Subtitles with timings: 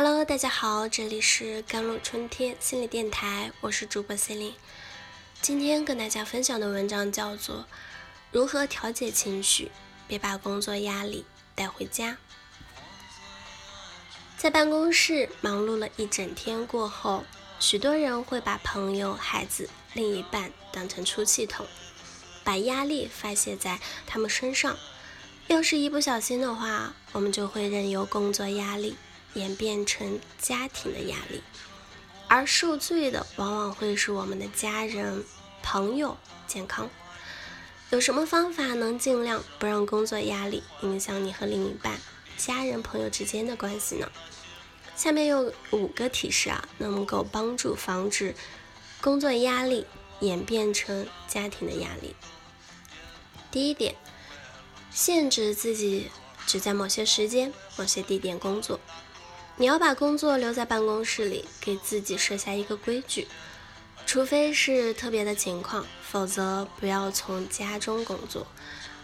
[0.00, 4.56] Hello，大家好，这里是甘露春天心理电台，我是主播 c e l i n e
[5.42, 7.56] 今天跟大家分享的文章叫做
[8.30, 9.72] 《如何调节情绪，
[10.06, 11.24] 别把工作压力
[11.56, 12.12] 带回家》。
[14.36, 17.24] 在办公室忙碌了一整天过后，
[17.58, 21.66] 许多人会把朋友、孩子、另一半当成出气筒，
[22.44, 24.76] 把压力发泄在他们身上。
[25.48, 28.96] 要是一不小心的话，我们就会任由工作压力
[29.34, 31.42] 演变成家庭的压力，
[32.28, 35.24] 而受罪的往往会是我们的家人、
[35.62, 36.90] 朋友健康。
[37.90, 41.98] 有什么方法能尽量不让工作压力影响你和另一半、
[42.36, 44.10] 家人、朋友之间的关系呢？
[44.96, 48.34] 下面有五个提示啊，能够帮助防止
[49.00, 49.86] 工作压力
[50.20, 52.14] 演变成家庭的压力。
[53.50, 53.94] 第一点。
[54.90, 56.10] 限制自己
[56.46, 58.80] 只在某些时间、某些地点工作。
[59.60, 63.26] 你要把工作留在办公室里，给自己设下一个规矩：
[64.06, 68.46] 除非是特别的情况，否则不要从家中工作。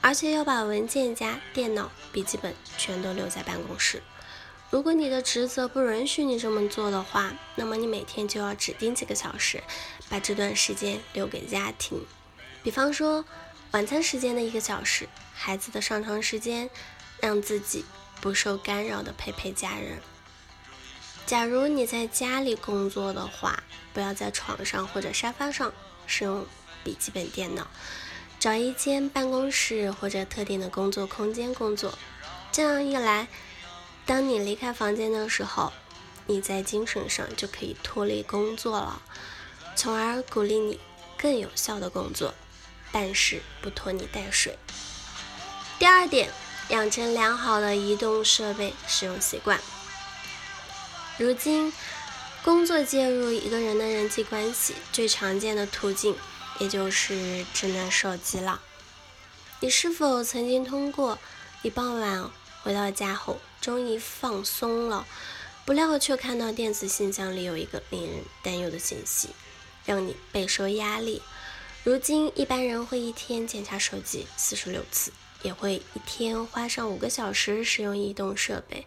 [0.00, 4.00] 而且要把文件夹、电脑、笔记本全都留在办公室。
[4.70, 9.62] 如果你的职责不允许你这么做的话，那么你每天就要指定几个小时，
[10.08, 12.06] 把这段时间留给家庭。
[12.62, 13.24] 比方说。
[13.72, 16.70] 晚餐时间的一个小时，孩子的上床时间，
[17.20, 17.84] 让自己
[18.22, 20.00] 不受干扰的陪陪家人。
[21.26, 25.72] 假如你在家里工作的话，不要在床上或者沙发上
[26.06, 26.46] 使用
[26.84, 27.66] 笔记本电脑，
[28.38, 31.98] 找一间办公室或者特定的工作空间工作。
[32.52, 33.26] 这样一来，
[34.06, 35.72] 当你离开房间的时候，
[36.26, 39.02] 你在精神上就可以脱离工作了，
[39.74, 40.78] 从而鼓励你
[41.18, 42.34] 更有效的工作。
[42.92, 44.56] 但是不拖泥带水。
[45.78, 46.30] 第二点，
[46.68, 49.60] 养成良好的移动设备使用习惯。
[51.18, 51.72] 如今，
[52.44, 56.14] 工作介入一个人的人际关系最常见的途径，
[56.58, 58.60] 也就是智能手机了。
[59.60, 61.18] 你是否曾经通过
[61.62, 62.30] 一傍晚
[62.62, 65.06] 回到家后，终于放松了，
[65.64, 69.30] 不料却看到电子信箱里有一个令人担忧的信息，
[69.86, 71.22] 让你备受压力？
[71.82, 75.10] 如今，一般人会一天检查手机四十六次，
[75.40, 78.84] 也会一天花上五个小时使用移动设备。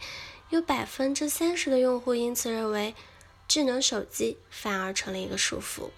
[0.50, 2.96] 有百分之三十的用户因此认为，
[3.48, 5.92] 智能手机反而成了一个束缚。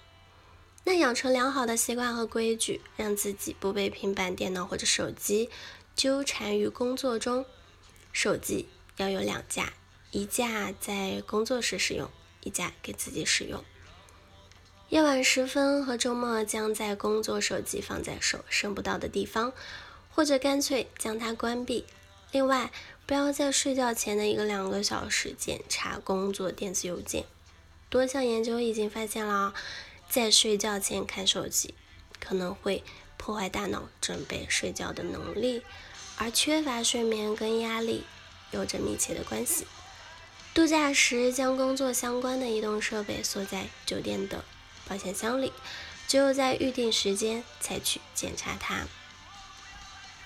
[0.84, 5.50] 那养成良好的习惯和规矩，让自己不被平板电脑或者手机
[5.96, 7.46] 纠缠于工作中。
[8.12, 8.68] 手机
[8.98, 9.72] 要有两架，
[10.12, 12.10] 一架在工作时使用，
[12.42, 13.64] 一架给自己使用。
[14.90, 19.54] 夜晚时分和周末，将在工作手机放在手伸不到的地方，
[20.10, 21.86] 或者干脆将它关闭。
[22.32, 22.72] 另外，
[23.06, 27.26] 不要在睡觉前的一个两个小时检查工作电子邮件。
[27.90, 29.54] 多项研究已经发现了，
[30.10, 31.74] 在睡觉前看手机
[32.20, 32.84] 可能会
[33.18, 35.62] 破坏大脑准备睡觉的能力，
[36.18, 38.06] 而缺乏睡眠跟压力
[38.52, 39.68] 有着密切的关系。
[40.54, 44.44] 度假时将工作相关的移动设备锁在酒店的。
[44.88, 45.54] 保险箱里，
[46.08, 48.88] 只有在预定时间才去检查它。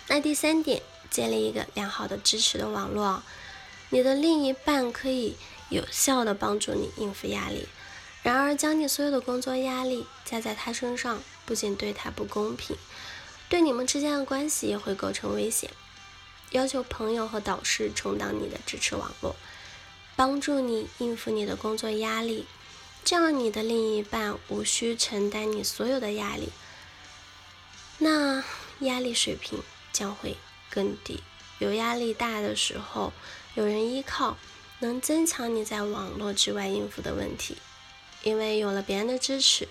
[0.07, 0.81] 那第三点，
[1.15, 3.23] 建立一个良好的支持的网络，
[3.89, 5.37] 你的另一半可以
[5.69, 7.69] 有效的帮助你应付压力。
[8.21, 12.75] 然而，将你所有的工作压力加在他身上，不仅对他不公平，
[13.47, 15.69] 对你们之间的关系也会构成危险。
[16.51, 19.37] 要求朋友和导师充当你的支持网络，
[20.17, 22.45] 帮助你应付你的工作压力。
[23.05, 26.49] 这样，你的另一半无需承担你所有的压力，
[27.99, 28.43] 那
[28.79, 30.35] 压力水平将会
[30.75, 31.23] 更低。
[31.59, 33.13] 有压力大的时候，
[33.53, 34.37] 有人依靠，
[34.79, 37.57] 能增强你在网络之外应付的问题。
[38.23, 39.69] 因为有了别人的支持，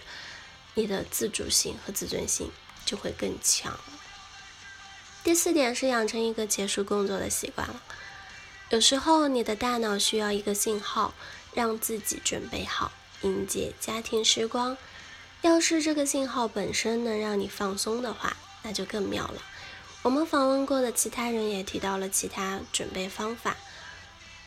[0.72, 2.50] 你的自主性和自尊心
[2.86, 3.78] 就会更强。
[5.22, 7.82] 第四点是养成一个结束工作的习惯了。
[8.70, 11.14] 有时候，你的大脑需要一个信号，
[11.52, 12.92] 让自己准备好。
[13.22, 14.76] 迎接家庭时光，
[15.42, 19.42] 要是这个信号本身能让你放松的话，那就更妙了。
[20.04, 23.56] 我们访问过的其他人也提到了其他准备方法，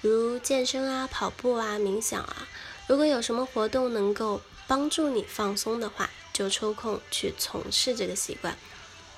[0.01, 2.47] 如健身啊、跑步啊、冥想啊。
[2.85, 8.55] 如果有什么活动能够帮助你放松的话，就抽空去从事这个习惯。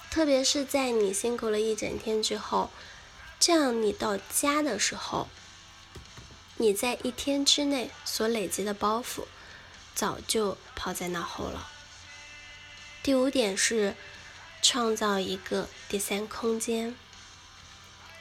[0.10, 2.70] 特别是在你辛苦了一整天之后，
[3.38, 5.28] 这样你到家的时候，
[6.56, 9.26] 你在一天之内所累积的包袱。
[9.94, 11.68] 早就抛在脑后了。
[13.04, 13.94] 第五点是
[14.62, 16.96] 创造一个第三空间。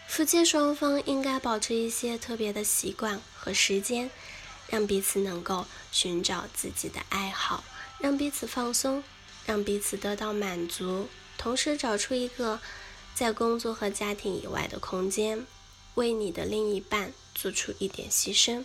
[0.07, 4.11] 夫妻双方应该保持一些特别的习惯和时间，
[4.69, 7.63] 让彼此能够寻找自己的爱好，
[7.99, 9.05] 让彼此放松，
[9.45, 12.59] 让彼此得到满足，同时找出一个
[13.15, 15.47] 在工作和家庭以外的空间，
[15.95, 18.65] 为你的另一半做出一点牺牲，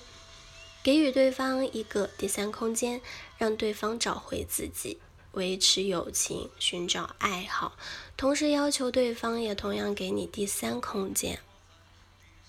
[0.81, 3.01] 给予对方一个第三空间，
[3.37, 4.99] 让对方找回自己。
[5.33, 7.77] 维持友情，寻找爱好，
[8.17, 11.39] 同时要求对方也同样给你第三空间。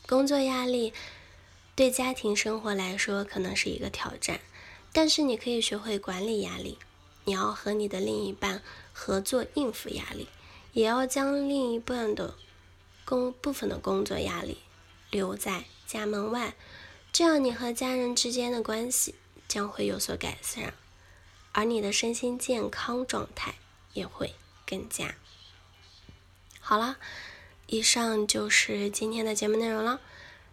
[0.06, 0.92] 工作压力
[1.74, 4.40] 对家庭生活来说可能是一个挑战，
[4.92, 6.78] 但是你可以学会管理压力。
[7.24, 10.28] 你要和你的另一半合作应付压力，
[10.74, 12.34] 也要将另一半的
[13.06, 14.58] 工部分的工作压力
[15.10, 16.54] 留在家门外，
[17.10, 19.14] 这样你和家人之间的关系
[19.48, 20.74] 将会有所改善。
[21.54, 23.54] 而你的身心健康状态
[23.94, 24.34] 也会
[24.66, 25.14] 更加
[26.60, 26.98] 好了。
[27.66, 30.00] 以上就是今天的节目内容了。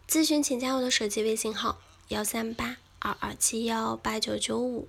[0.07, 4.87] 咨询请加我的手机微信号：幺三八二二七幺八九九五，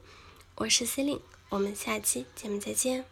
[0.57, 3.12] 我是司令，我们下期节目再见。